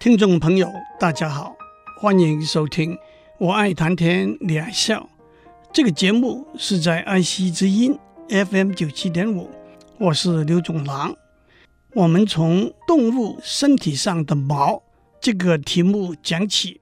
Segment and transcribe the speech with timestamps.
[0.00, 1.56] 听众朋友，大家好，
[2.00, 2.94] 欢迎收听
[3.40, 5.10] 《我爱谈天，你爱笑》
[5.72, 7.98] 这个节目，是在爱惜之音
[8.28, 9.50] FM 九七点五，
[9.98, 11.16] 我是刘总郎。
[11.94, 14.84] 我们从动物身体上的毛
[15.20, 16.80] 这个题目讲起，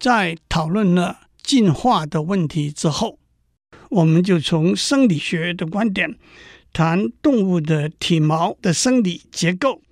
[0.00, 3.18] 在讨论了进化的问题之后，
[3.90, 6.16] 我们就从生理学的观点
[6.72, 9.82] 谈动物的体毛的生理结构。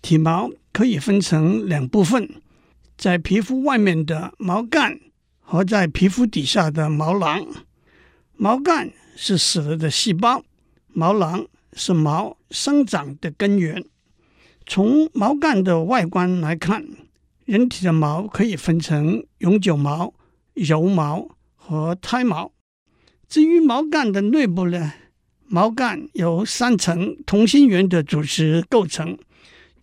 [0.00, 2.28] 体毛可以分成两部分，
[2.96, 5.00] 在皮肤外面的毛干
[5.40, 7.46] 和在皮肤底下的毛囊。
[8.36, 10.42] 毛干是死了的细胞，
[10.88, 13.84] 毛囊是毛生长的根源。
[14.66, 16.86] 从毛干的外观来看，
[17.44, 20.14] 人体的毛可以分成永久毛、
[20.54, 22.52] 柔毛和胎毛。
[23.28, 24.92] 至于毛干的内部呢，
[25.46, 29.18] 毛干由三层同心圆的组织构成。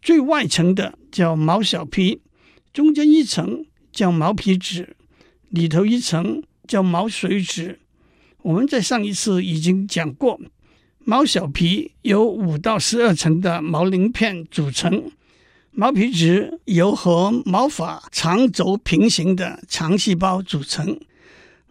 [0.08, 2.22] 最外层的叫毛小皮，
[2.72, 4.96] 中间一层叫毛皮质，
[5.50, 7.80] 里头一层叫毛髓质。
[8.42, 10.40] 我们在上一次已经讲过，
[11.00, 15.12] 毛小皮由五到十二层的毛鳞片组成，
[15.72, 21.02] 毛皮质由和毛发长轴平行的长细胞组成。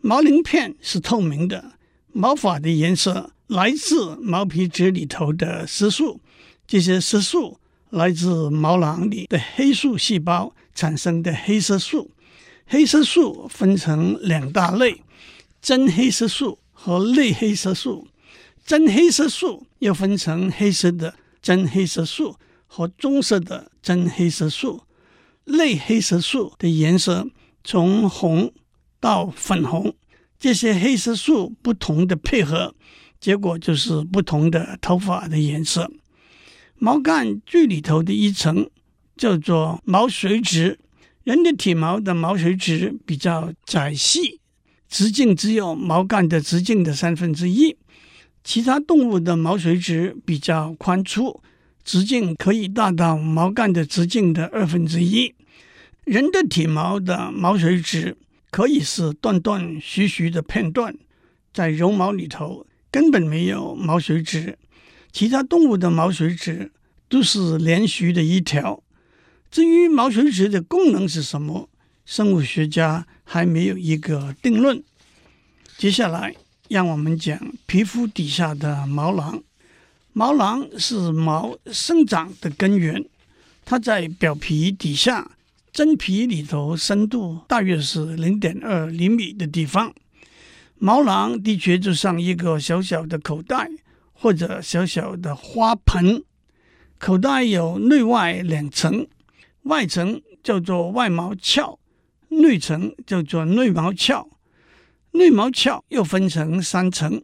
[0.03, 1.73] 毛鳞片是透明的，
[2.13, 6.21] 毛发的颜色来自毛皮质里头的色素，
[6.67, 7.59] 这些色素。
[7.91, 12.11] 来自毛囊里的黑素细胞产生的黑色素，
[12.67, 15.03] 黑色素分成两大类：
[15.63, 18.09] 真黑色素和类黑色素。
[18.65, 24.83] 真黑色素又分成黑色的真黑色素和棕色的真黑色素。
[25.45, 27.29] 类黑色素的颜色
[27.63, 28.53] 从红
[28.99, 29.95] 到粉红，
[30.41, 32.75] 这些黑色素不同的配合，
[33.21, 35.89] 结果就是不同的头发的颜色。
[36.79, 38.69] 毛干最里头的一层
[39.17, 40.79] 叫做毛髓质，
[41.25, 44.41] 人的体毛的毛髓质比较窄细，
[44.89, 47.77] 直径只有毛干的直径的三分之一。
[48.45, 51.43] 其他动物的毛髓质比较宽粗，
[51.83, 55.35] 直径可以大到毛干的直径的二分之一。
[56.05, 58.17] 人的体毛的毛髓质
[58.51, 60.95] 可以是断断续续的片段，
[61.53, 64.59] 在绒毛里头根本没有毛髓质。
[65.17, 66.71] 其他动物的毛髓质
[67.09, 68.83] 都是连续的一条。
[69.51, 71.71] 至于毛髓质的功能是什么，
[72.05, 74.85] 生物学家还没有一个定论。
[75.79, 76.35] 接下来，
[76.69, 79.43] 让我们讲皮肤底下的毛囊。
[80.13, 83.03] 毛囊是毛生长的根源，
[83.65, 85.31] 它在表皮底下，
[85.73, 89.95] 真皮里头深度大约是零点二厘米的地方。
[90.77, 93.71] 毛囊的确就像一个小小的口袋。
[94.19, 96.25] 或者小小的花盆，
[96.99, 99.07] 口袋有内外两层，
[99.65, 101.79] 外层叫做外毛鞘，
[102.29, 104.29] 内层叫做内毛鞘。
[105.13, 107.23] 内毛鞘又分成三层，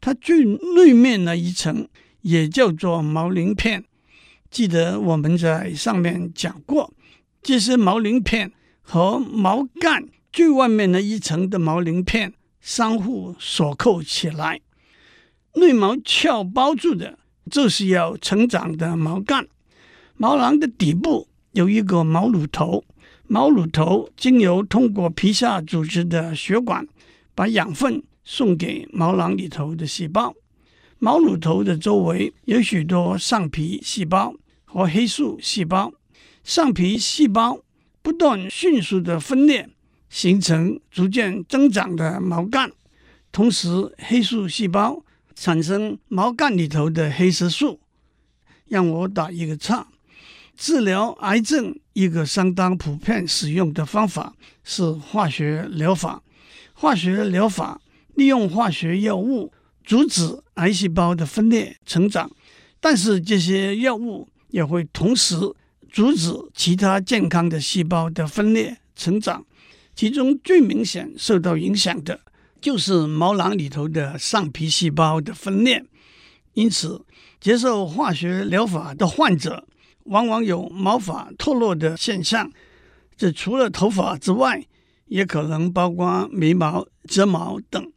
[0.00, 1.88] 它最内面的一层
[2.20, 3.84] 也叫做毛鳞片。
[4.50, 6.92] 记得我们在上面讲过，
[7.42, 14.60] 这些毛鳞片和毛干最外面的一层的毛鳞片相互锁扣起来。
[15.54, 17.18] 内毛鞘包住的，
[17.50, 19.46] 就是要成长的毛干。
[20.16, 22.84] 毛囊的底部有一个毛乳头，
[23.28, 26.86] 毛乳头经由通过皮下组织的血管，
[27.34, 30.34] 把养分送给毛囊里头的细胞。
[30.98, 35.92] 毛乳头的周围有许多上皮细胞和黑素细胞，
[36.42, 37.60] 上皮细胞
[38.02, 39.68] 不断迅速的分裂，
[40.08, 42.72] 形成逐渐增长的毛干，
[43.30, 45.04] 同时黑素细胞。
[45.34, 47.80] 产生毛干里头的黑色素，
[48.66, 49.88] 让我打一个岔。
[50.56, 56.22] 治疗癌症一个相当普遍使用的方法是化学疗法。
[56.72, 57.80] 化学疗法
[58.14, 59.52] 利用化学药物
[59.84, 62.30] 阻止癌细胞的分裂成长，
[62.80, 65.36] 但是这些药物也会同时
[65.90, 69.44] 阻止其他健康的细胞的分裂成长。
[69.96, 72.20] 其中最明显受到影响的。
[72.64, 75.84] 就是毛囊里头的上皮细胞的分裂，
[76.54, 77.04] 因此
[77.38, 79.68] 接受化学疗法的患者
[80.04, 82.50] 往往有毛发脱落的现象。
[83.18, 84.64] 这除了头发之外，
[85.08, 87.92] 也可能包括眉毛、睫毛等。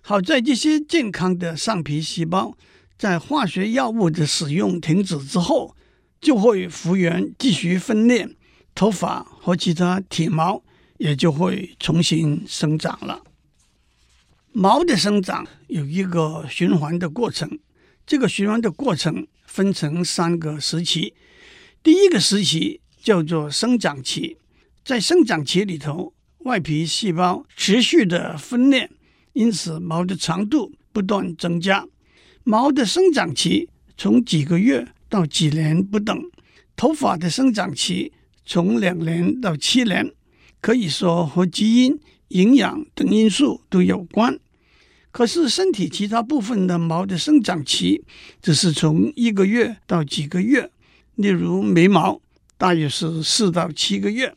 [0.00, 2.56] 好在这些健康的上皮细胞
[2.96, 5.76] 在化学药物的使用停止之后，
[6.22, 8.26] 就会复原，继续分裂，
[8.74, 10.62] 头发和其他体毛
[10.96, 13.20] 也就会重新生长了。
[14.58, 17.58] 毛的生长有一个循环的过程，
[18.06, 21.12] 这个循环的过程分成三个时期。
[21.82, 24.38] 第一个时期叫做生长期。
[24.82, 28.90] 在生长期里头，外皮细胞持续的分裂，
[29.34, 31.86] 因此毛的长度不断增加。
[32.42, 33.68] 毛的生长期
[33.98, 36.18] 从几个月到几年不等，
[36.74, 38.10] 头发的生长期
[38.46, 40.10] 从两年到七年，
[40.62, 44.38] 可以说和基因、营养等因素都有关。
[45.16, 48.04] 可是身体其他部分的毛的生长期
[48.42, 50.70] 只是从一个月到几个月，
[51.14, 52.20] 例如眉毛
[52.58, 54.36] 大约是四到七个月。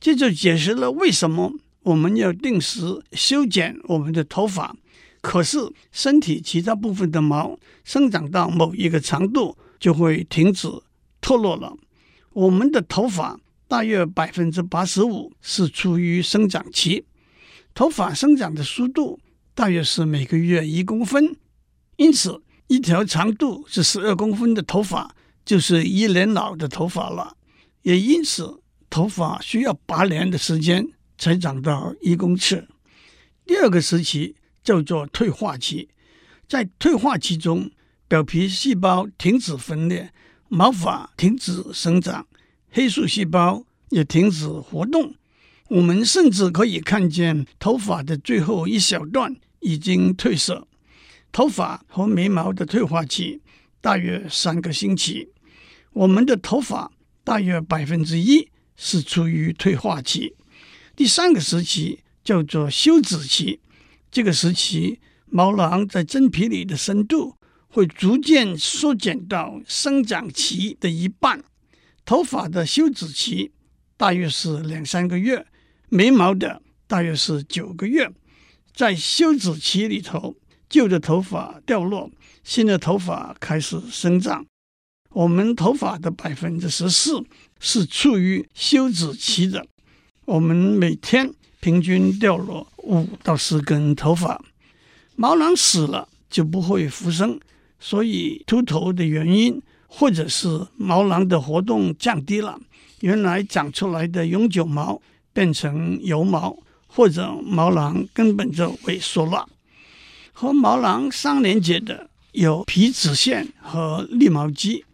[0.00, 1.52] 这就解释了为什么
[1.82, 4.74] 我们要定时修剪我们的头发。
[5.20, 5.58] 可是，
[5.92, 10.66] 身体其他部分的毛生长到某一个长度就会停止
[11.20, 11.76] 脱落了。
[12.32, 17.04] 我们的头发大约百分之八十五是处于生长期，
[17.74, 19.20] 头发生长的速度
[19.56, 21.34] 大约是每个月一公分。
[21.96, 27.36] 因此，一条长度是十二公分的头发就是一年老的头发了。
[27.82, 30.86] 也因此，头发需要八年的时间
[31.18, 32.68] 才长到一公尺。
[33.44, 34.36] 第二个时期。
[34.66, 35.88] 叫做退化期，
[36.48, 37.70] 在退化期中，
[38.08, 40.12] 表皮细胞停止分裂，
[40.48, 42.26] 毛发停止生长，
[42.72, 45.14] 黑素细胞也停止活动。
[45.68, 49.36] 我们甚至可以看见头发的最后一小段
[49.66, 50.68] 已经褪色。
[51.32, 53.42] 头发和眉毛的退化期
[53.80, 55.28] 大约三个星期。
[55.92, 56.92] 我们的头发
[57.24, 60.36] 大约百分之一是处于退化期。
[60.94, 63.60] 第三个时期叫做休止期。
[64.10, 67.34] 这个时期，毛囊在真皮里的深度
[67.66, 71.42] 会逐渐缩减到生长期的一半。
[72.04, 73.50] 头发的休止期
[73.96, 75.44] 大约是两三个月，
[75.88, 78.08] 眉毛的大约是九个月。
[78.76, 80.36] 在休止期里头，
[80.68, 82.10] 旧的头发掉落，
[82.44, 84.44] 新的头发开始生长。
[85.12, 87.24] 我们头发的百分之十四
[87.58, 89.66] 是处于休止期的。
[90.26, 94.44] 我们每天平均掉落五到十根头发，
[95.14, 97.40] 毛囊死了就不会复生，
[97.80, 102.60] 所以秃头的原因，或者是毛囊的活动降低了，
[103.00, 105.00] 原来长出来的永久毛
[105.32, 109.48] 变成油毛，或者毛囊根本就萎缩了。
[110.32, 114.84] 和毛囊相连接的有皮脂腺和立毛肌，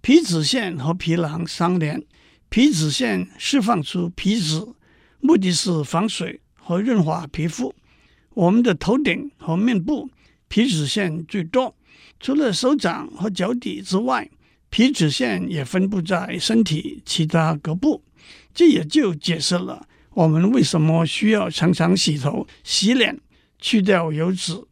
[0.00, 2.02] 皮脂腺和皮囊相连，
[2.48, 4.66] 皮脂腺释放出皮脂，
[5.20, 6.40] 目的是防水。
[6.66, 7.74] 和润滑皮肤，
[8.30, 10.08] 我们的头顶和面部
[10.48, 11.76] 皮脂腺最多。
[12.18, 14.30] 除了手掌和脚底之外，
[14.70, 18.02] 皮脂腺也分布在身体其他各部。
[18.54, 23.20] 这也就解释了我们为什么需要常常洗头、洗脸，
[23.58, 24.62] 去掉油脂。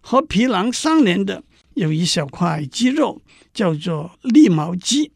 [0.00, 1.42] 和皮囊相连的
[1.74, 3.20] 有一小块肌肉，
[3.52, 5.12] 叫做立毛肌。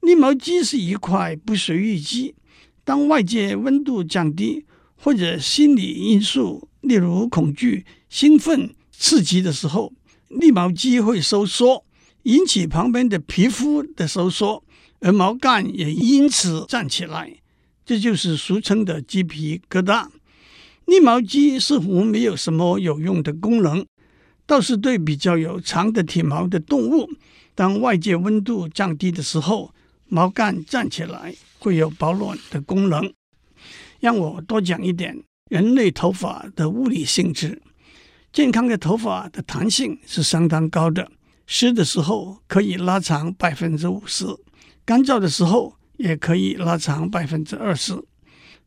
[0.00, 2.34] 立毛肌是一块不属于肌。
[2.82, 4.66] 当外界温度降低，
[4.96, 9.92] 或者心理因素，例如恐惧、兴奋、刺激的时候，
[10.28, 11.84] 立毛肌会收缩，
[12.24, 14.62] 引起旁边的皮肤的收缩，
[15.00, 17.32] 而毛干也因此站起来，
[17.84, 20.08] 这就是俗称的鸡皮疙瘩。
[20.86, 23.84] 立毛肌似乎没有什么有用的功能，
[24.46, 27.08] 倒是对比较有长的体毛的动物，
[27.54, 29.72] 当外界温度降低的时候，
[30.08, 33.12] 毛干站起来会有保暖的功能。
[34.00, 37.62] 让我多讲一点人类头发的物理性质。
[38.30, 41.10] 健康的头发的弹性是相当高的，
[41.46, 44.26] 湿的时候可以拉长百分之五十，
[44.84, 47.94] 干燥的时候也可以拉长百分之二十。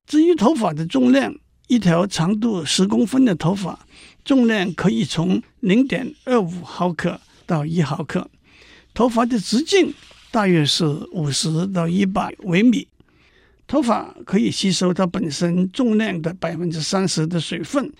[0.05, 1.35] 至于头发的重量，
[1.67, 3.85] 一条长度十公分的头发
[4.23, 8.29] 重量可以从零点二五毫克到一毫克，
[8.93, 9.93] 头发的直径
[10.31, 12.87] 大约是五十到一百微米。
[13.67, 17.91] 头发可以吸收它本身重量的百分之三十的水分，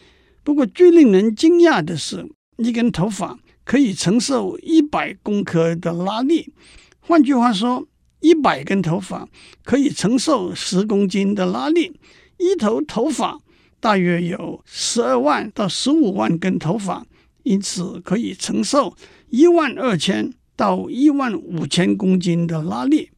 [0.42, 2.26] 不过最令人惊讶的是，
[2.58, 6.54] 一根头发可以承受一百公克的拉力。
[7.02, 7.86] 换句话说，
[8.20, 9.28] 一百根头发
[9.64, 12.00] 可以承受十公斤的拉力。
[12.38, 13.40] 一头头发
[13.80, 17.06] 大约有十二万到十五万根头发，
[17.44, 18.96] 因此可以承受
[19.30, 23.10] 一万二千到一万五千公斤的拉力。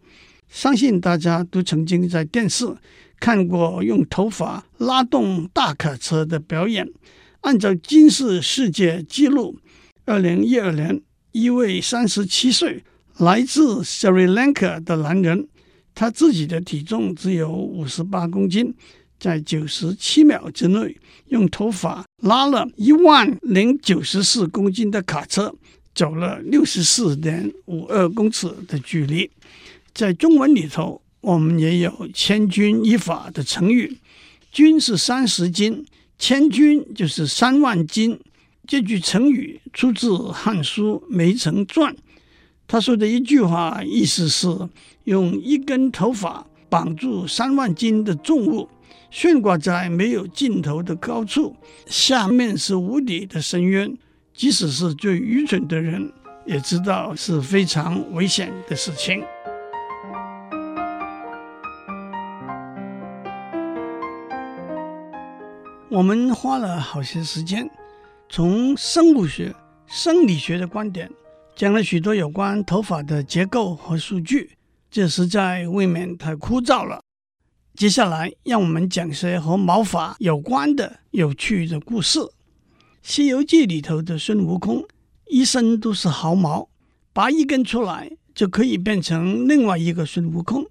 [0.47, 2.65] 相信大家都曾经在电视
[3.19, 6.89] 看过用头发拉动大卡车的表演。
[7.41, 9.57] 按照金氏世界纪录，
[10.05, 11.01] 二零一二年，
[11.31, 12.83] 一位三十七岁
[13.19, 15.45] 来自斯里兰卡的男人，
[15.93, 18.73] 他自己的体重只有五十八公斤，
[19.19, 20.95] 在九十七秒之内
[21.27, 25.53] 用头发拉了一万零九十四公斤的卡车，
[25.93, 29.29] 走了六十四点五二公尺的距离。
[29.93, 33.97] 在中文里头，我们也有“千钧一发”的成语
[34.49, 35.85] ，“钧”是三十斤
[36.17, 38.17] ，“千钧”就是三万斤。
[38.65, 41.93] 这句成语出自《汉书·梅城传》。
[42.71, 44.47] 他说的一句话，意思是
[45.05, 48.69] 用一根头发绑住三万斤的重物，
[49.09, 51.55] 悬挂在没有尽头的高处，
[51.87, 53.97] 下面是无底的深渊。
[54.35, 56.13] 即使是最愚蠢的人，
[56.45, 59.23] 也知道是非常危险的事情。
[65.89, 67.67] 我们花了好些时间，
[68.29, 69.55] 从生物学、
[69.87, 71.09] 生理学的观点。
[71.59, 74.51] 讲了许多有关头发的结构和数据，
[74.89, 77.03] 这实在未免太枯燥了。
[77.75, 82.19] 接下来，让我们讲些和毛发有关的有趣的故事。
[83.01, 84.85] 《西游记》里头的孙悟空
[85.27, 86.69] 一身都是毫毛，
[87.11, 90.65] 拔一根出来就可以变成另外一个孙悟空。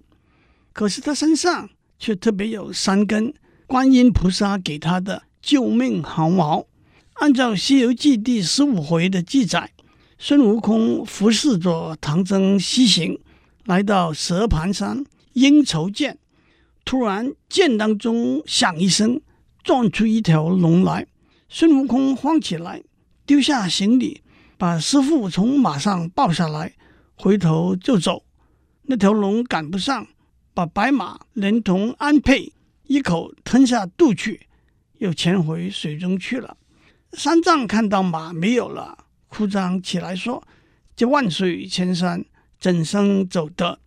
[0.73, 1.69] 可是他身上
[1.99, 3.31] 却特别有三根
[3.67, 6.65] 观音菩萨给他的救命毫毛。
[7.17, 9.69] 按照《西游记》第十五回的记载。
[10.21, 13.17] 孙悟空服侍着唐僧西行，
[13.63, 16.19] 来到蛇盘山应酬见，
[16.83, 19.21] 突然剑当中响一声，
[19.63, 21.07] 撞出一条龙来。
[21.47, 22.83] 孙悟空慌起来，
[23.25, 24.21] 丢下行李，
[24.57, 26.73] 把师傅从马上抱下来，
[27.15, 28.25] 回头就走。
[28.83, 30.05] 那条龙赶不上，
[30.53, 32.51] 把白马连同鞍辔
[32.87, 34.47] 一口吞下肚去，
[34.97, 36.57] 又潜回水中去了。
[37.13, 39.05] 三藏看到马没有了。
[39.29, 40.43] 哭张起来说
[40.97, 42.25] ：“这万水千山，
[42.59, 43.79] 怎生走得？”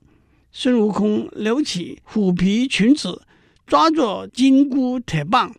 [0.50, 3.22] 孙悟空撩起虎皮裙子，
[3.66, 5.54] 抓着金箍铁棒，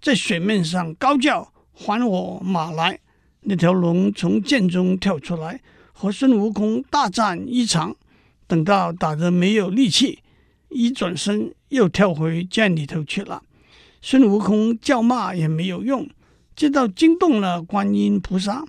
[0.00, 3.00] 在水面上高叫：“还我马来！”
[3.42, 5.60] 那条龙从剑中跳出来，
[5.92, 7.96] 和孙悟空大战一场。
[8.46, 10.20] 等到打得没有力气，
[10.70, 13.42] 一转身又跳回剑里头去了。
[14.00, 16.08] 孙悟空叫骂也没有用，
[16.56, 18.64] 这倒惊动了观音菩萨。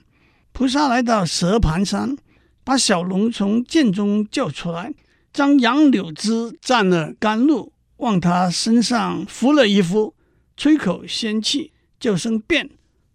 [0.59, 2.17] 菩萨来到蛇盘山，
[2.65, 4.93] 把小龙从涧中救出来，
[5.31, 10.13] 将杨柳枝蘸了甘露，往他身上敷了一敷，
[10.57, 12.69] 吹口仙气，叫声变，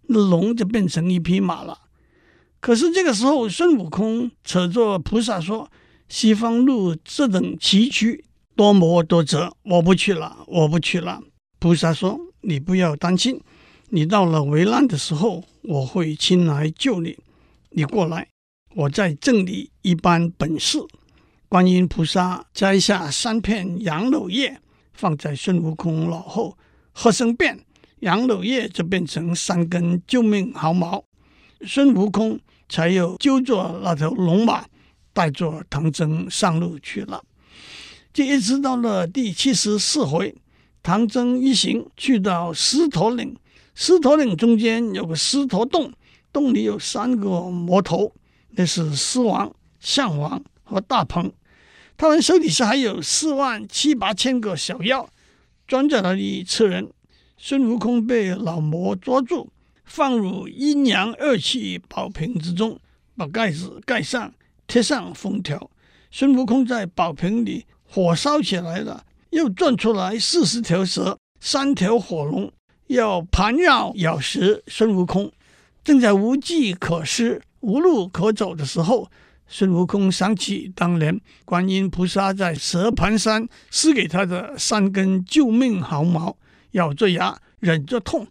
[0.07, 1.81] 那龙就变成一匹马了。
[2.59, 5.69] 可是这个时候，孙悟空扯着菩萨说
[6.09, 8.23] ：“西方路这等崎岖，
[8.55, 11.21] 多磨多折，我不去了，我不去了。”
[11.61, 13.39] 菩萨说：“你不要担心，
[13.89, 17.15] 你到了危难的时候，我会亲来救你。”
[17.77, 18.29] 你过来，
[18.73, 20.79] 我再赠你一般本事。
[21.49, 24.61] 观音菩萨摘下三片杨柳叶，
[24.93, 26.57] 放在孙悟空脑后，
[26.93, 27.59] 喝声变，
[27.99, 31.03] 杨柳叶就变成三根救命毫毛。
[31.67, 32.39] 孙悟空
[32.69, 34.65] 才又揪着那条龙马，
[35.11, 37.21] 带着唐僧上路去了。
[38.13, 40.33] 这一直到了第七十四回，
[40.81, 43.35] 唐僧一行去到狮驼岭，
[43.73, 45.91] 狮驼岭中间有个狮驼洞。
[46.35, 48.11] 洞里有三个魔头，
[48.49, 49.49] 那是狮王、
[49.79, 51.31] 象王和大鹏。
[51.95, 55.07] 他们手底下还有四万七八千个小妖，
[55.65, 56.91] 专在那里吃人。
[57.37, 59.47] 孙悟空被老魔捉住，
[59.85, 62.77] 放入阴阳二气宝瓶之中，
[63.15, 64.33] 把盖子盖上，
[64.67, 65.71] 贴上封条。
[66.11, 72.51] 孙悟空在宝瓶里火烧起来了，又转出来四十条蛇，三条火龙，
[72.87, 75.31] 要盘绕咬食孙悟空。
[75.85, 79.07] 正在无计可施、无路可走的时候，
[79.47, 86.37] 孙悟空想起当年观音菩萨在蛇盘山施给他的三根救命毫毛，
[86.71, 88.27] 咬着牙忍着痛，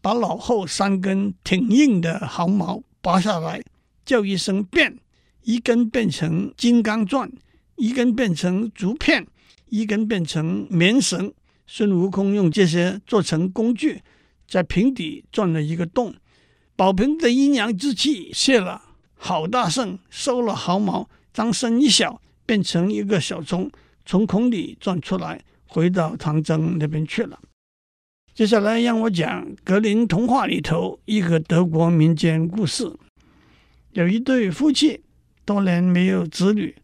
[0.00, 3.62] 把脑后三根挺硬的毫毛拔下来，
[4.04, 4.98] 叫一声变，
[5.44, 7.30] 一根变成金刚钻，
[7.76, 9.24] 一根变成竹片，
[9.68, 11.32] 一根变成棉绳。
[11.64, 14.02] 孙悟空用这些做成工具，
[14.48, 16.12] 在瓶底钻了一个洞。
[16.78, 18.80] 宝瓶的阴阳之气泄了，
[19.16, 23.68] 好大圣收了毫毛，张身一小，变成一个小虫，
[24.06, 27.40] 从孔里钻出来，回到唐僧那边去了。
[28.32, 32.88] 接下来让我讲格林童话里头一个德国民间故事。
[33.90, 35.00] 有一对夫妻，
[35.44, 36.76] 多年没有子女，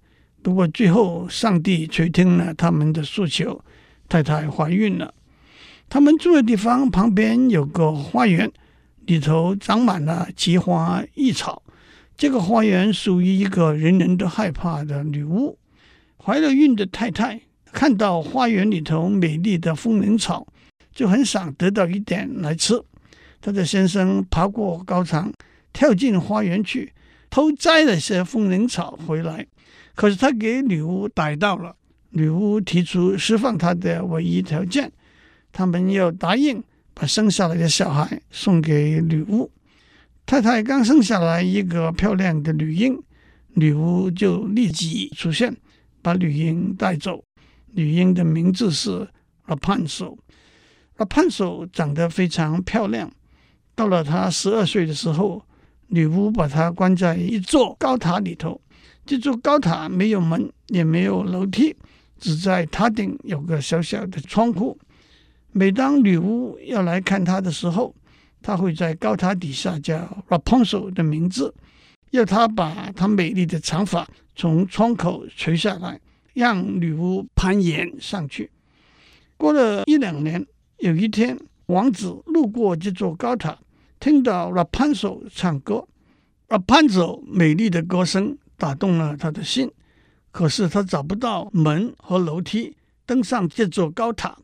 [0.42, 3.64] 不过最后上帝垂听了他们的诉求，
[4.08, 5.14] 太太怀孕了。
[5.88, 8.50] 他们住的地方旁边有个花园。
[9.06, 11.62] 里头长满了奇花异草，
[12.16, 15.58] 这个花园属于一个人人都害怕的女巫。
[16.16, 17.40] 怀了孕的太太
[17.72, 20.46] 看到花园里头美丽的风铃草，
[20.94, 22.82] 就很想得到一点来吃。
[23.40, 25.30] 她的先生爬过高墙，
[25.72, 26.92] 跳进花园去
[27.28, 29.46] 偷摘了些风铃草回来，
[29.94, 31.76] 可是他给女巫逮到了。
[32.10, 34.92] 女巫提出释放他的唯一条件，
[35.52, 36.62] 他们要答应
[36.94, 39.50] 把生下来的小孩送给女巫。
[40.24, 42.98] 太太刚生下来一个漂亮的女婴，
[43.54, 45.54] 女巫就立即出现，
[46.00, 47.22] 把女婴带走。
[47.72, 49.06] 女婴的名字是
[49.46, 50.16] Rapunzel。
[50.96, 53.12] Rapunzel 长得非常漂亮。
[53.74, 55.44] 到了她十二岁的时候，
[55.88, 58.60] 女巫把她关在一座高塔里头。
[59.04, 61.76] 这座高塔没有门，也没有楼梯，
[62.18, 64.78] 只在塔顶有个小小的窗户。
[65.56, 67.94] 每当女巫要来看他的时候，
[68.42, 71.54] 他会在高塔底下叫 Rapunzel 的名字，
[72.10, 76.00] 要她把她美丽的长发从窗口垂下来，
[76.32, 78.50] 让女巫攀岩上去。
[79.36, 80.44] 过了一两年，
[80.78, 83.56] 有一天，王子路过这座高塔，
[84.00, 85.86] 听到 Rapunzel 唱歌
[86.48, 88.36] ，Rapunzel 美丽的歌声。
[88.56, 89.68] 打动了他的心，
[90.30, 94.38] 可是他找不到门和楼梯登上这座高塔，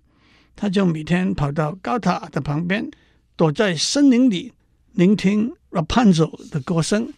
[0.61, 2.87] 他就每天跑到高塔的旁边，
[3.35, 4.53] 躲在森林里
[4.93, 7.15] 聆听 Rapunzel 的歌声。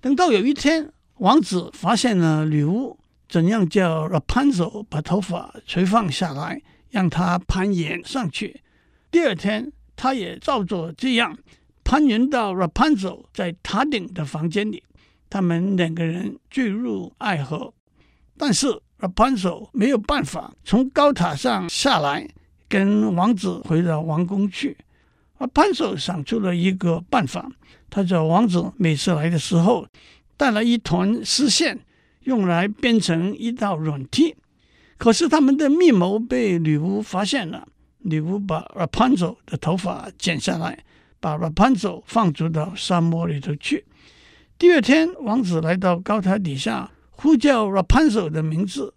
[0.00, 2.98] 等到有一天，王子发现了女巫
[3.28, 6.60] 怎样叫 Rapunzel 把头发垂放下来，
[6.90, 8.60] 让她攀岩上去。
[9.12, 11.38] 第二天，他也照着这样
[11.84, 14.82] 攀岩到 Rapunzel 在塔顶的房间里。
[15.30, 17.72] 他们两个人坠入爱河，
[18.36, 18.66] 但是
[18.98, 22.28] Rapunzel 没有办法从高塔上下来，
[22.72, 24.74] 跟王子回到王宫去。
[25.38, 27.46] Rapunzel 想出了一个办法，
[27.90, 29.86] 他叫王子每次来的时候
[30.38, 31.80] 带来一团丝线，
[32.20, 34.34] 用来编成一道软梯。
[34.96, 40.82] 可是他们的密谋被女巫发现了，女巫把 Rapunzel 的头发剪下来，
[41.20, 43.84] 把 Rapunzel 放逐到沙漠里头去。
[44.56, 48.94] 第二天，王子来到高台底下，呼叫 Rapunzel 的名字。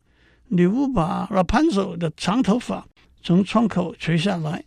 [0.47, 2.87] 女巫把 Rapunzel 的长头发
[3.25, 4.63] 从窗口垂下来。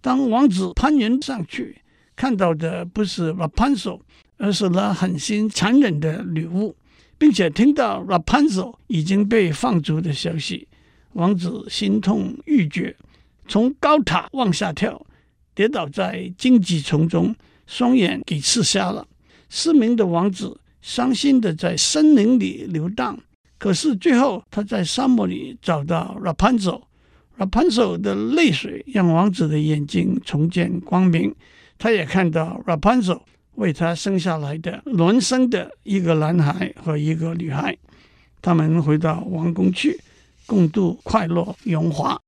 [0.00, 1.76] 当王子攀岩上去，
[2.16, 4.00] 看到的不是 Rapunzel，
[4.38, 6.74] 而是那狠心残忍的女巫，
[7.18, 10.66] 并且听到 Rapunzel 已经被放逐的消息，
[11.12, 12.96] 王子心痛欲绝，
[13.46, 15.04] 从高塔往下跳，
[15.54, 17.36] 跌倒在荆棘丛中，
[17.66, 19.06] 双眼给刺瞎了。
[19.50, 23.18] 失明的王子伤心地在森林里游荡，
[23.58, 26.80] 可是最后他在沙漠里找到 Rapunzel。
[27.40, 31.34] Rapunzel 的泪水让王子的眼睛重见光明，
[31.78, 33.22] 他也看到 Rapunzel
[33.54, 37.78] 为他生下来的孪生的一个男孩和一个女孩。
[38.42, 39.98] 他们回到王宫去，
[40.44, 42.20] 共度快乐荣华。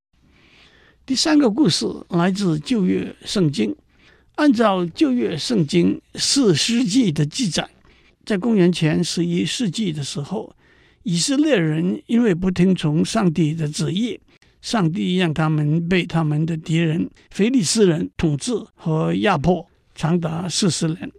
[1.04, 3.76] 第三个故事来自旧约圣经。
[4.36, 7.68] 按照旧约圣经四世纪的记载，
[8.24, 10.56] 在公元前十一世纪的时候，
[11.02, 14.18] 以色列人因为不听从上帝的旨意，
[14.62, 21.12] 上帝让他们被他们的敌人腓力斯人统治和压迫长达四十年。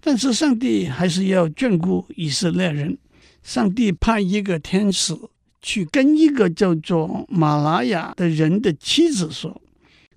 [0.00, 2.96] 但是上帝还是要眷顾以色列人，
[3.42, 5.12] 上帝派一个天使
[5.60, 9.60] 去跟一个叫做玛拉雅的人的妻子说：“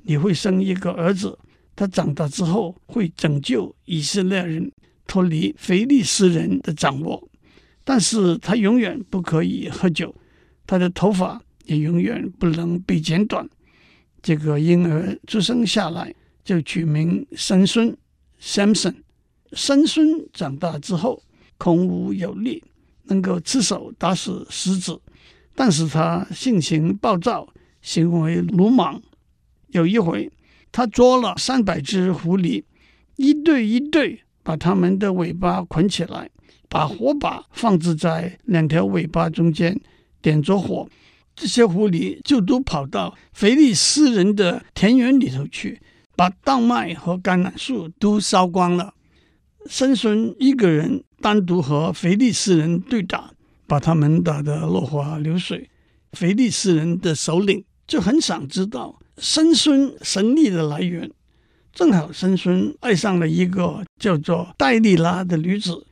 [0.03, 1.39] 你会生一个儿子。”
[1.75, 4.69] 他长大之后会拯救以色列人
[5.07, 7.29] 脱离腓力斯人的掌握，
[7.85, 10.13] 但是他永远不可以喝酒，
[10.67, 13.47] 他的头发也永远不能被剪短。
[14.21, 17.95] 这个婴儿出生下来就取名三孙
[18.41, 18.95] （Samson）。
[19.53, 21.23] 三孙长大之后
[21.58, 22.63] 孔武有力，
[23.03, 24.99] 能够赤手打死狮子，
[25.55, 27.47] 但是他性情暴躁，
[27.82, 29.01] 行为鲁莽。
[29.67, 30.32] 有一回，
[30.71, 32.63] 他捉了三百只狐狸，
[33.15, 36.29] 一对一对把它们的尾巴捆起来，
[36.67, 39.79] 把火把放置在两条尾巴中间，
[40.21, 40.89] 点着火，
[41.39, 45.82] 这些狐狸就都跑到非利斯人的田园里头去，
[46.17, 48.93] 把稻麦和橄榄树都烧光了。
[49.65, 53.32] 申孙一个人单独和非利斯人对打，
[53.65, 55.69] 把他们打得落花流水。
[56.12, 58.99] 非利斯人的首领就很想知道。
[59.17, 61.10] 申孙神力的来源，
[61.73, 65.86] 正好申孙爱上了一个叫做戴利拉的女子，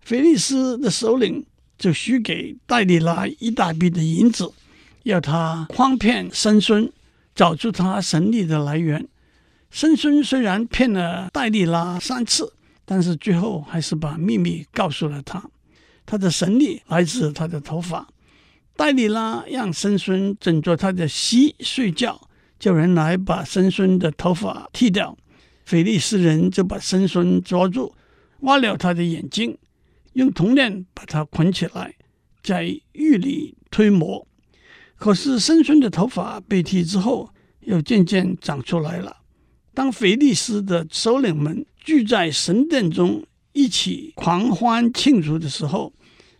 [0.00, 1.44] 非利斯的首领
[1.76, 4.52] 就许给戴利拉一大笔的银子，
[5.04, 6.92] 要他诓骗参孙，
[7.34, 9.08] 找出他神力的来源。
[9.70, 12.52] 参孙虽然骗了戴利拉三次，
[12.84, 15.42] 但是最后还是把秘密告诉了他。
[16.04, 18.08] 他的神力来自他的头发。
[18.76, 22.20] 戴利拉让参孙枕着他的膝睡觉。
[22.56, 25.18] 叫人来把参孙的头发剃掉，
[25.66, 27.94] 菲利斯人就把参孙抓住，
[28.40, 29.58] 挖了他的眼睛，
[30.14, 31.94] 用铜链把他捆起来，
[32.42, 34.26] 在狱里推磨。
[35.04, 37.28] 可是参孙的头发被剃之后，
[37.60, 39.14] 又渐渐长出来了。
[39.74, 45.92] 当非利斯的首领们聚在神殿中一起狂欢庆祝的时候，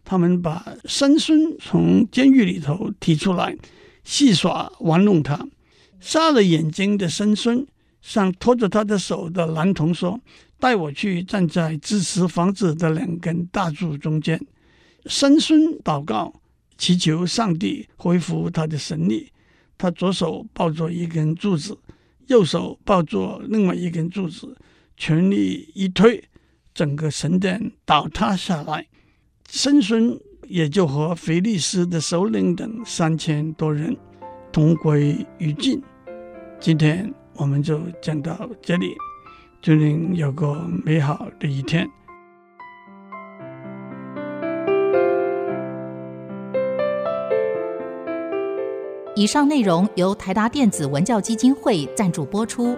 [0.02, 3.54] 他们把参孙从监狱里头提出来，
[4.02, 5.46] 戏耍玩弄他。
[6.00, 7.66] 瞎了眼睛的参孙
[8.00, 10.18] 向拖着他的手的男童说
[10.58, 14.40] ：“带我去站在支持房子的两根大柱中间。”
[15.04, 16.32] 参孙祷告。
[16.76, 19.30] 祈求上帝恢复他的神力。
[19.76, 21.76] 他左手抱着一根柱子，
[22.28, 24.56] 右手抱着另外一根柱子，
[24.96, 26.22] 全力一推，
[26.72, 28.86] 整个神殿倒塌下来。
[29.46, 33.96] 参孙也就和非利斯的首领等三千多人
[34.52, 35.82] 同归于尽。
[36.60, 38.94] 今天我们就讲到这里，
[39.60, 41.88] 祝您有个美好的一天。
[49.16, 52.76] 以上内容由台达电子文教基金会赞助播出。